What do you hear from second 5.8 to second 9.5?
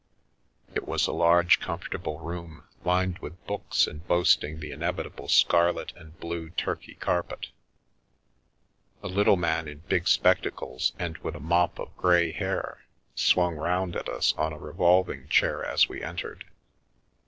and blue Turkey carpet; a little